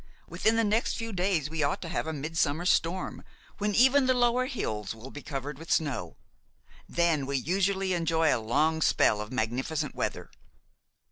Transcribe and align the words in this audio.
"Within 0.27 0.55
the 0.55 0.63
next 0.63 0.95
few 0.97 1.13
days 1.13 1.47
we 1.47 1.61
ought 1.61 1.79
to 1.83 1.87
have 1.87 2.07
a 2.07 2.11
midsummer 2.11 2.65
storm, 2.65 3.23
when 3.59 3.75
even 3.75 4.07
the 4.07 4.15
lower 4.15 4.47
hills 4.47 4.95
will 4.95 5.11
be 5.11 5.21
covered 5.21 5.59
with 5.59 5.71
snow. 5.71 6.17
Then, 6.89 7.27
we 7.27 7.37
usually 7.37 7.93
enjoy 7.93 8.35
a 8.35 8.41
long 8.41 8.81
spell 8.81 9.21
of 9.21 9.31
magnificent 9.31 9.93
weather." 9.93 10.31